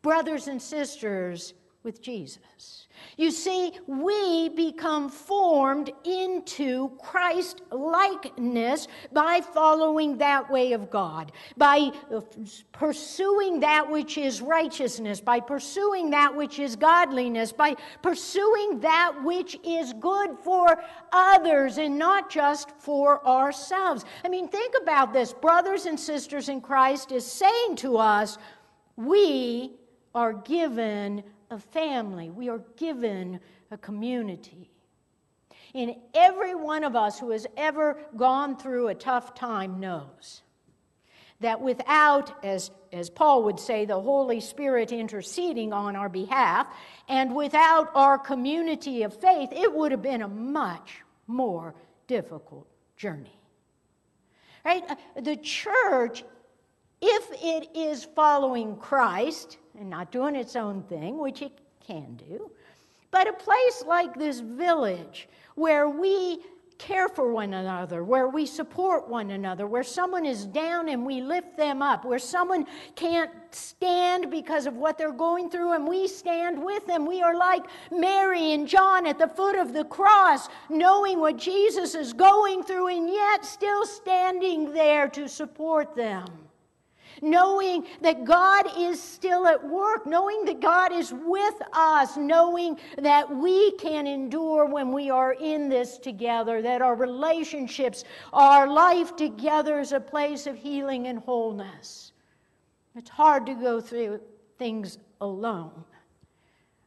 brothers 0.01 0.47
and 0.47 0.61
sisters 0.61 1.53
with 1.83 2.01
Jesus. 2.01 2.87
You 3.17 3.31
see, 3.31 3.71
we 3.87 4.49
become 4.49 5.09
formed 5.09 5.91
into 6.03 6.89
Christ 7.01 7.61
likeness 7.71 8.87
by 9.11 9.41
following 9.41 10.17
that 10.19 10.49
way 10.49 10.73
of 10.73 10.91
God, 10.91 11.31
by 11.57 11.91
pursuing 12.71 13.59
that 13.61 13.89
which 13.89 14.17
is 14.17 14.41
righteousness, 14.41 15.19
by 15.19 15.39
pursuing 15.39 16.11
that 16.11 16.35
which 16.35 16.59
is 16.59 16.75
godliness, 16.75 17.51
by 17.51 17.75
pursuing 18.03 18.79
that 18.81 19.13
which 19.23 19.57
is 19.63 19.93
good 19.93 20.37
for 20.43 20.83
others 21.11 21.79
and 21.79 21.97
not 21.97 22.29
just 22.29 22.71
for 22.79 23.25
ourselves. 23.25 24.05
I 24.23 24.29
mean, 24.29 24.47
think 24.47 24.75
about 24.81 25.13
this. 25.13 25.33
Brothers 25.33 25.85
and 25.85 25.99
sisters 25.99 26.49
in 26.49 26.61
Christ 26.61 27.11
is 27.11 27.25
saying 27.25 27.77
to 27.77 27.97
us, 27.97 28.37
we 28.95 29.71
are 30.13 30.33
given 30.33 31.23
a 31.51 31.59
family, 31.59 32.29
we 32.29 32.49
are 32.49 32.61
given 32.77 33.39
a 33.69 33.77
community. 33.77 34.71
And 35.75 35.95
every 36.13 36.55
one 36.55 36.83
of 36.83 36.95
us 36.95 37.19
who 37.19 37.29
has 37.31 37.45
ever 37.55 37.97
gone 38.15 38.57
through 38.57 38.87
a 38.87 38.95
tough 38.95 39.35
time 39.35 39.79
knows 39.79 40.41
that 41.41 41.59
without, 41.59 42.43
as, 42.43 42.71
as 42.91 43.09
Paul 43.09 43.43
would 43.43 43.59
say, 43.59 43.85
the 43.85 43.99
Holy 43.99 44.39
Spirit 44.39 44.91
interceding 44.91 45.73
on 45.73 45.95
our 45.95 46.09
behalf, 46.09 46.67
and 47.07 47.35
without 47.35 47.89
our 47.95 48.17
community 48.17 49.03
of 49.03 49.13
faith, 49.13 49.49
it 49.51 49.73
would 49.73 49.91
have 49.91 50.01
been 50.01 50.21
a 50.21 50.27
much 50.27 51.03
more 51.27 51.73
difficult 52.07 52.67
journey. 52.95 53.39
Right? 54.63 54.83
Uh, 54.87 54.95
the 55.19 55.35
church, 55.37 56.23
if 57.01 57.27
it 57.41 57.75
is 57.75 58.05
following 58.05 58.75
Christ, 58.75 59.57
and 59.79 59.89
not 59.89 60.11
doing 60.11 60.35
its 60.35 60.55
own 60.55 60.83
thing, 60.83 61.17
which 61.17 61.41
it 61.41 61.51
can 61.85 62.15
do, 62.15 62.51
but 63.09 63.27
a 63.27 63.33
place 63.33 63.83
like 63.85 64.13
this 64.15 64.39
village 64.39 65.27
where 65.55 65.89
we 65.89 66.39
care 66.81 67.07
for 67.07 67.31
one 67.31 67.53
another, 67.53 68.03
where 68.03 68.27
we 68.27 68.43
support 68.43 69.07
one 69.07 69.31
another, 69.31 69.67
where 69.67 69.83
someone 69.83 70.25
is 70.25 70.47
down 70.47 70.89
and 70.89 71.05
we 71.05 71.21
lift 71.21 71.55
them 71.55 71.81
up, 71.83 72.03
where 72.03 72.17
someone 72.17 72.65
can't 72.95 73.29
stand 73.51 74.31
because 74.31 74.65
of 74.65 74.75
what 74.77 74.97
they're 74.97 75.11
going 75.11 75.47
through 75.47 75.73
and 75.73 75.87
we 75.87 76.07
stand 76.07 76.63
with 76.63 76.87
them. 76.87 77.05
We 77.05 77.21
are 77.21 77.35
like 77.35 77.65
Mary 77.91 78.53
and 78.53 78.67
John 78.67 79.05
at 79.05 79.19
the 79.19 79.27
foot 79.27 79.55
of 79.55 79.73
the 79.73 79.83
cross, 79.83 80.49
knowing 80.69 81.19
what 81.19 81.37
Jesus 81.37 81.93
is 81.93 82.13
going 82.13 82.63
through 82.63 82.87
and 82.87 83.07
yet 83.07 83.45
still 83.45 83.85
standing 83.85 84.73
there 84.73 85.07
to 85.09 85.29
support 85.29 85.95
them 85.95 86.25
knowing 87.21 87.85
that 88.01 88.25
God 88.25 88.65
is 88.77 89.01
still 89.01 89.47
at 89.47 89.63
work, 89.63 90.05
knowing 90.05 90.43
that 90.45 90.59
God 90.59 90.91
is 90.91 91.13
with 91.13 91.61
us, 91.71 92.17
knowing 92.17 92.77
that 92.97 93.33
we 93.33 93.71
can 93.73 94.07
endure 94.07 94.65
when 94.65 94.91
we 94.91 95.09
are 95.09 95.33
in 95.33 95.69
this 95.69 95.97
together, 95.97 96.61
that 96.61 96.81
our 96.81 96.95
relationships, 96.95 98.03
our 98.33 98.67
life 98.67 99.15
together 99.15 99.79
is 99.79 99.91
a 99.91 99.99
place 99.99 100.47
of 100.47 100.57
healing 100.57 101.07
and 101.07 101.19
wholeness. 101.19 102.13
It's 102.95 103.09
hard 103.09 103.45
to 103.45 103.53
go 103.53 103.79
through 103.79 104.19
things 104.57 104.97
alone. 105.21 105.85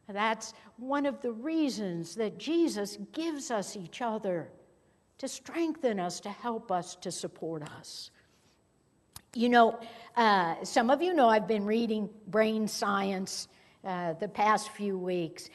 That's 0.07 0.53
one 0.77 1.05
of 1.05 1.21
the 1.21 1.31
reasons 1.31 2.15
that 2.15 2.37
Jesus 2.37 2.97
gives 3.11 3.49
us 3.49 3.75
each 3.75 4.01
other 4.01 4.49
to 5.17 5.27
strengthen 5.27 5.99
us, 5.99 6.19
to 6.19 6.29
help 6.29 6.71
us, 6.71 6.95
to 6.97 7.11
support 7.11 7.63
us. 7.63 8.11
You 9.35 9.49
know, 9.49 9.79
uh, 10.15 10.55
some 10.63 10.89
of 10.89 11.01
you 11.01 11.13
know 11.13 11.27
I've 11.27 11.45
been 11.45 11.65
reading 11.65 12.09
brain 12.27 12.69
science 12.69 13.49
uh, 13.83 14.13
the 14.13 14.29
past 14.29 14.69
few 14.69 14.97
weeks. 14.97 15.49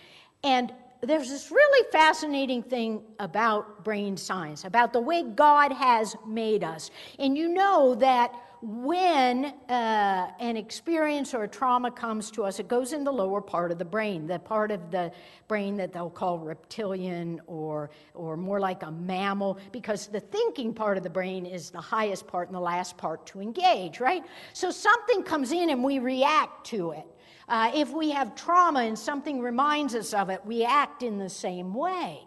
And 0.45 0.71
there's 1.01 1.31
this 1.31 1.51
really 1.51 1.91
fascinating 1.91 2.63
thing 2.63 3.01
about 3.19 3.83
brain 3.83 4.19
science, 4.19 4.65
about 4.65 4.93
the 4.93 5.01
way 5.01 5.23
God 5.23 5.73
has 5.73 6.15
made 6.27 6.63
us. 6.63 6.91
And 7.19 7.39
you 7.39 7.49
know 7.49 7.95
that 7.95 8.35
when 8.63 9.47
uh, 9.71 10.31
an 10.39 10.57
experience 10.57 11.33
or 11.33 11.45
a 11.45 11.49
trauma 11.49 11.91
comes 11.91 12.31
to 12.33 12.45
us, 12.45 12.59
it 12.59 12.69
goes 12.69 12.93
in 12.93 13.05
the 13.05 13.13
lower 13.13 13.41
part 13.41 13.73
of 13.73 13.79
the 13.79 13.85
brain, 13.85 14.27
the 14.27 14.39
part 14.39 14.71
of 14.71 14.91
the 14.91 15.11
brain 15.49 15.77
that 15.77 15.93
they'll 15.93 16.11
call 16.11 16.39
reptilian 16.39 17.41
or, 17.47 17.91
or 18.15 18.37
more 18.37 18.61
like 18.61 18.83
a 18.83 18.91
mammal, 18.91 19.59
because 19.73 20.09
the 20.09 20.21
thinking 20.21 20.75
part 20.75 20.99
of 20.99 21.03
the 21.03 21.11
brain 21.11 21.47
is 21.47 21.71
the 21.71 21.81
highest 21.81 22.27
part 22.27 22.49
and 22.49 22.55
the 22.55 22.61
last 22.61 22.99
part 22.99 23.25
to 23.27 23.41
engage, 23.41 23.99
right? 23.99 24.25
So 24.53 24.71
something 24.71 25.23
comes 25.23 25.53
in 25.53 25.71
and 25.71 25.83
we 25.83 25.99
react 25.99 26.67
to 26.67 26.91
it. 26.91 27.07
Uh, 27.49 27.71
if 27.75 27.91
we 27.91 28.11
have 28.11 28.35
trauma 28.35 28.81
and 28.81 28.99
something 28.99 29.41
reminds 29.41 29.95
us 29.95 30.13
of 30.13 30.29
it, 30.29 30.45
we 30.45 30.65
act 30.65 31.03
in 31.03 31.19
the 31.19 31.31
same 31.31 31.73
way. 31.73 32.21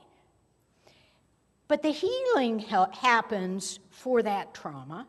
But 1.68 1.84
the 1.84 1.92
healing 1.92 2.60
ha- 2.60 2.90
happens 2.92 3.80
for 3.90 4.24
that 4.24 4.54
trauma 4.54 5.08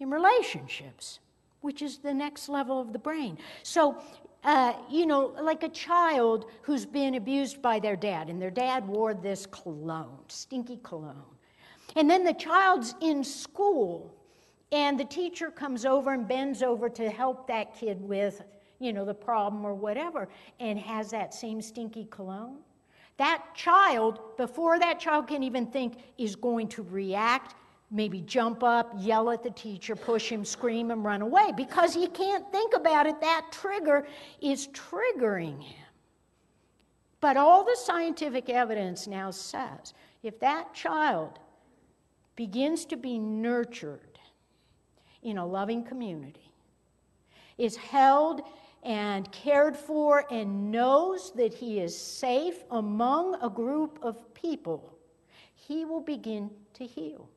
in 0.00 0.10
relationships, 0.10 1.20
which 1.60 1.82
is 1.82 1.98
the 1.98 2.14
next 2.14 2.48
level 2.48 2.80
of 2.80 2.92
the 2.92 2.98
brain. 2.98 3.38
So, 3.62 3.96
uh, 4.44 4.74
you 4.90 5.06
know, 5.06 5.34
like 5.40 5.62
a 5.62 5.68
child 5.68 6.46
who's 6.62 6.86
been 6.86 7.14
abused 7.14 7.60
by 7.60 7.78
their 7.78 7.96
dad, 7.96 8.28
and 8.28 8.40
their 8.40 8.50
dad 8.50 8.86
wore 8.86 9.14
this 9.14 9.46
cologne, 9.46 10.24
stinky 10.28 10.78
cologne. 10.82 11.22
And 11.96 12.08
then 12.08 12.24
the 12.24 12.34
child's 12.34 12.94
in 13.00 13.24
school, 13.24 14.14
and 14.70 14.98
the 15.00 15.04
teacher 15.04 15.50
comes 15.50 15.84
over 15.84 16.12
and 16.12 16.28
bends 16.28 16.62
over 16.62 16.88
to 16.90 17.10
help 17.10 17.48
that 17.48 17.74
kid 17.74 18.00
with, 18.00 18.42
you 18.78 18.92
know, 18.92 19.04
the 19.04 19.14
problem 19.14 19.64
or 19.64 19.74
whatever, 19.74 20.28
and 20.60 20.78
has 20.78 21.10
that 21.10 21.32
same 21.32 21.62
stinky 21.62 22.06
cologne. 22.10 22.58
That 23.16 23.46
child, 23.54 24.36
before 24.36 24.78
that 24.78 25.00
child 25.00 25.26
can 25.26 25.42
even 25.42 25.66
think, 25.66 25.94
is 26.18 26.36
going 26.36 26.68
to 26.68 26.82
react 26.82 27.54
maybe 27.90 28.20
jump 28.22 28.62
up, 28.62 28.92
yell 28.98 29.30
at 29.30 29.42
the 29.42 29.50
teacher, 29.50 29.94
push 29.94 30.30
him, 30.30 30.44
scream, 30.44 30.90
and 30.90 31.04
run 31.04 31.22
away 31.22 31.52
because 31.56 31.94
he 31.94 32.06
can't 32.08 32.50
think 32.50 32.74
about 32.74 33.06
it. 33.06 33.20
That 33.20 33.46
trigger 33.52 34.06
is 34.40 34.68
triggering 34.68 35.62
him. 35.62 35.84
But 37.20 37.36
all 37.36 37.64
the 37.64 37.76
scientific 37.76 38.48
evidence 38.50 39.06
now 39.06 39.30
says 39.30 39.94
if 40.22 40.38
that 40.40 40.74
child 40.74 41.38
begins 42.34 42.84
to 42.86 42.96
be 42.96 43.18
nurtured 43.18 44.18
in 45.22 45.38
a 45.38 45.46
loving 45.46 45.82
community, 45.82 46.52
is 47.58 47.76
held 47.76 48.42
and 48.82 49.30
cared 49.32 49.76
for, 49.76 50.24
and 50.30 50.70
knows 50.70 51.32
that 51.34 51.52
he 51.52 51.80
is 51.80 51.98
safe 51.98 52.62
among 52.70 53.34
a 53.42 53.50
group 53.50 53.98
of 54.02 54.32
people, 54.34 54.96
he 55.54 55.84
will 55.84 56.02
begin 56.02 56.48
to 56.74 56.84
heal 56.84 57.28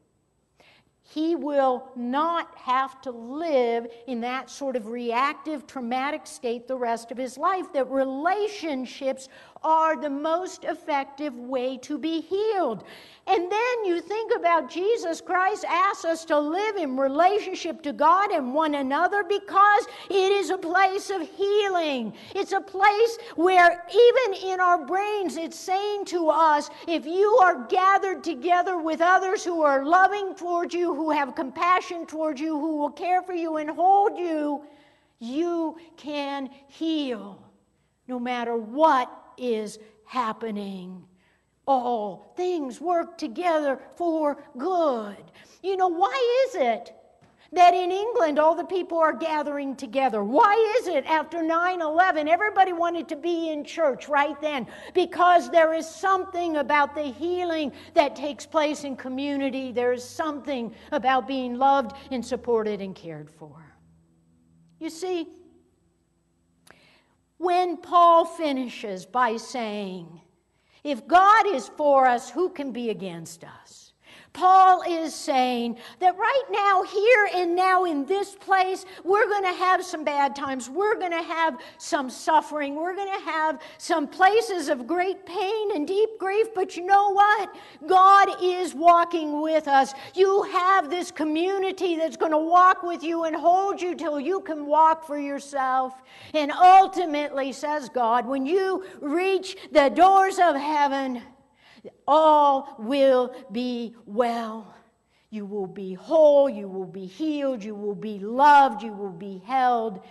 he 1.10 1.36
will 1.36 1.88
not 1.96 2.56
have 2.56 3.02
to 3.02 3.10
live 3.10 3.88
in 4.06 4.22
that 4.22 4.48
sort 4.48 4.76
of 4.76 4.88
reactive, 4.88 5.66
traumatic 5.66 6.28
state 6.28 6.68
the 6.68 6.76
rest 6.76 7.10
of 7.10 7.18
his 7.18 7.36
life. 7.36 7.74
That 7.74 7.90
relationships 7.90 9.28
are 9.64 10.00
the 10.00 10.10
most 10.10 10.64
effective 10.64 11.36
way 11.38 11.78
to 11.78 11.98
be 11.98 12.22
healed. 12.22 12.84
And 13.28 13.52
then 13.52 13.86
you 13.86 14.02
think 14.02 14.32
about 14.36 14.72
Jesus 14.72 15.22
Christ 15.22 15.66
asks 15.68 16.06
us 16.06 16.26
to 16.26 16.40
live 16.40 16.78
in 16.78 16.98
relationship 16.98 17.82
to 17.84 17.94
God 17.94 18.32
and 18.32 18.54
one 18.54 18.76
another 18.76 19.24
because 19.24 19.86
it 20.10 20.32
is 20.32 20.50
a 20.50 20.58
place 20.58 21.10
of 21.10 21.30
healing. 21.30 22.14
It's 22.34 22.54
a 22.54 22.62
place 22.62 23.20
where, 23.36 23.86
even 23.94 24.50
in 24.50 24.60
our 24.60 24.84
brains, 24.84 25.38
it's 25.38 25.60
saying 25.60 26.06
to 26.06 26.30
us 26.30 26.70
if 26.88 27.06
you 27.06 27.38
are 27.44 27.68
gathered 27.68 28.24
together 28.24 28.80
with 28.80 29.02
others 29.02 29.44
who 29.44 29.62
are 29.62 29.86
loving 29.86 30.34
towards 30.36 30.74
you, 30.74 30.96
who 30.96 31.12
have 31.12 31.36
compassion 31.36 32.06
towards 32.06 32.42
you, 32.42 32.60
who 32.60 32.78
will 32.78 32.92
care 32.92 33.22
for 33.22 33.34
you 33.34 33.58
and 33.58 33.70
hold 33.70 34.18
you, 34.18 34.64
you 35.20 35.78
can 35.98 36.50
heal 36.68 37.44
no 38.08 38.20
matter 38.20 38.58
what 38.58 39.29
is 39.40 39.80
happening. 40.06 41.06
All 41.66 42.34
things 42.36 42.82
work 42.82 43.18
together 43.18 43.80
for 43.96 44.44
good. 44.58 45.24
You 45.62 45.78
know, 45.78 45.88
why 45.88 46.48
is 46.48 46.56
it 46.56 46.94
that 47.54 47.74
in 47.74 47.92
England 47.92 48.38
all 48.38 48.56
the 48.56 48.64
people 48.64 48.98
are 48.98 49.14
gathering 49.14 49.76
together. 49.76 50.24
Why 50.24 50.78
is 50.80 50.88
it 50.88 51.06
after 51.06 51.42
9 51.42 51.82
11 51.82 52.28
everybody 52.28 52.74
wanted 52.74 53.08
to 53.10 53.16
be 53.16 53.50
in 53.50 53.64
church 53.64 54.08
right 54.08 54.40
then? 54.42 54.68
Because 54.94 55.50
there 55.50 55.74
is 55.74 55.88
something 55.88 56.58
about 56.58 56.94
the 56.94 57.04
healing 57.04 57.72
that 57.94 58.16
takes 58.16 58.46
place 58.46 58.84
in 58.84 58.96
community. 58.96 59.72
There 59.72 59.94
is 59.94 60.04
something 60.04 60.74
about 60.92 61.28
being 61.28 61.56
loved 61.56 61.96
and 62.12 62.26
supported 62.26 62.82
and 62.82 62.96
cared 62.96 63.30
for. 63.32 63.66
You 64.80 64.90
see, 64.90 65.28
when 67.40 67.78
Paul 67.78 68.26
finishes 68.26 69.06
by 69.06 69.38
saying, 69.38 70.22
If 70.84 71.08
God 71.08 71.48
is 71.48 71.70
for 71.70 72.06
us, 72.06 72.30
who 72.30 72.50
can 72.50 72.72
be 72.72 72.90
against 72.92 73.44
us? 73.44 73.89
Paul 74.34 74.84
is 74.88 75.14
saying 75.16 75.78
that 76.00 76.18
right 76.18 76.44
now, 76.52 76.84
here 76.84 77.30
and 77.34 77.56
now 77.56 77.86
in 77.86 78.06
this 78.06 78.36
place, 78.36 78.86
we're 79.04 79.28
going 79.28 79.44
to 79.44 79.54
have 79.54 79.84
some 79.84 80.04
bad 80.04 80.36
times. 80.36 80.70
We're 80.70 80.96
going 80.96 81.12
to 81.12 81.24
have 81.24 81.58
some 81.78 82.10
suffering. 82.10 82.76
We're 82.76 82.96
going 82.96 83.14
to 83.18 83.26
have 83.26 83.60
some 83.78 84.08
places 84.08 84.70
of 84.70 84.86
great 84.86 85.26
pain 85.26 85.76
and 85.76 85.88
deep 85.88 86.10
grief. 86.20 86.48
But 86.54 86.78
you 86.78 86.86
know 86.86 87.12
what? 87.12 87.56
God 87.88 88.30
is 88.42 88.76
walking 88.76 89.42
with 89.42 89.68
us. 89.68 89.94
You 90.14 90.44
have 90.44 90.90
this 90.90 91.12
community 91.12 91.96
that's 91.98 92.18
going 92.18 92.32
to 92.32 92.38
walk 92.38 92.84
with 92.84 93.04
you 93.04 93.24
and 93.24 93.36
hold 93.36 93.82
you 93.82 93.96
till 93.96 94.20
you 94.20 94.42
can 94.42 94.66
walk 94.66 95.06
for 95.06 95.18
yourself. 95.18 96.02
And 96.34 96.52
ultimately, 96.52 97.52
says 97.52 97.90
God, 97.90 98.28
when 98.28 98.46
you 98.46 98.86
reach 99.02 99.58
the 99.72 99.90
doors 99.90 100.40
of 100.40 100.56
heaven, 100.56 101.22
all 102.08 102.76
will 102.80 103.34
be 103.52 103.96
well. 104.06 104.76
You 105.30 105.46
will 105.46 105.68
be 105.68 105.94
whole, 105.94 106.50
you 106.50 106.68
will 106.68 106.86
be 106.86 107.06
healed, 107.06 107.64
you 107.64 107.76
will 107.76 107.96
be 107.96 108.20
loved, 108.20 108.82
you 108.82 108.92
will 108.92 109.12
be 109.12 109.44
held, 109.46 110.02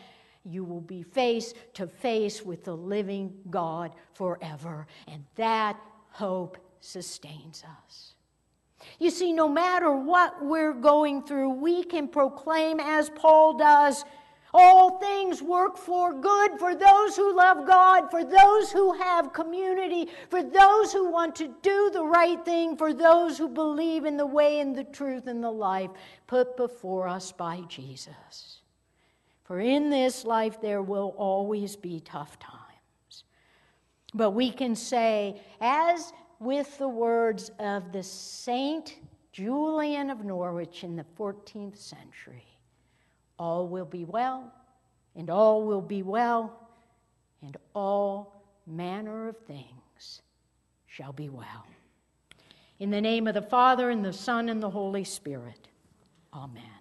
you 0.44 0.62
will 0.64 0.80
be 0.80 1.02
face 1.02 1.54
to 1.74 1.86
face 1.88 2.42
with 2.42 2.64
the 2.64 2.76
living 2.76 3.32
God 3.50 3.92
forever. 4.14 4.86
And 5.08 5.24
that 5.34 5.78
hope 6.10 6.56
sustains 6.80 7.64
us. 7.84 8.14
You 9.00 9.10
see, 9.10 9.32
no 9.32 9.48
matter 9.48 9.90
what 9.90 10.44
we're 10.44 10.72
going 10.72 11.22
through, 11.22 11.50
we 11.50 11.82
can 11.82 12.06
proclaim, 12.06 12.78
as 12.78 13.10
Paul 13.10 13.58
does, 13.58 14.04
all 14.54 14.98
things 14.98 15.42
work 15.42 15.76
for 15.76 16.12
good 16.12 16.58
for 16.58 16.74
those 16.74 17.16
who 17.16 17.36
love 17.36 17.66
God, 17.66 18.10
for 18.10 18.24
those 18.24 18.72
who 18.72 18.92
have 18.94 19.32
community, 19.32 20.08
for 20.30 20.42
those 20.42 20.92
who 20.92 21.10
want 21.10 21.34
to 21.36 21.54
do 21.62 21.90
the 21.92 22.04
right 22.04 22.42
thing, 22.44 22.76
for 22.76 22.92
those 22.92 23.36
who 23.36 23.48
believe 23.48 24.04
in 24.04 24.16
the 24.16 24.26
way 24.26 24.60
and 24.60 24.74
the 24.74 24.84
truth 24.84 25.26
and 25.26 25.42
the 25.44 25.50
life 25.50 25.90
put 26.26 26.56
before 26.56 27.08
us 27.08 27.32
by 27.32 27.60
Jesus. 27.68 28.60
For 29.44 29.60
in 29.60 29.90
this 29.90 30.24
life 30.24 30.60
there 30.60 30.82
will 30.82 31.14
always 31.16 31.76
be 31.76 32.00
tough 32.00 32.38
times. 32.38 33.24
But 34.14 34.30
we 34.30 34.50
can 34.50 34.74
say, 34.74 35.40
as 35.60 36.12
with 36.40 36.78
the 36.78 36.88
words 36.88 37.50
of 37.58 37.92
the 37.92 38.02
Saint 38.02 38.96
Julian 39.32 40.10
of 40.10 40.24
Norwich 40.24 40.84
in 40.84 40.96
the 40.96 41.04
14th 41.18 41.76
century, 41.76 42.57
all 43.38 43.68
will 43.68 43.84
be 43.84 44.04
well, 44.04 44.52
and 45.16 45.30
all 45.30 45.64
will 45.64 45.82
be 45.82 46.02
well, 46.02 46.68
and 47.42 47.56
all 47.74 48.42
manner 48.66 49.28
of 49.28 49.36
things 49.46 50.22
shall 50.86 51.12
be 51.12 51.28
well. 51.28 51.66
In 52.78 52.90
the 52.90 53.00
name 53.00 53.26
of 53.26 53.34
the 53.34 53.42
Father, 53.42 53.90
and 53.90 54.04
the 54.04 54.12
Son, 54.12 54.48
and 54.48 54.62
the 54.62 54.70
Holy 54.70 55.04
Spirit. 55.04 55.68
Amen. 56.32 56.77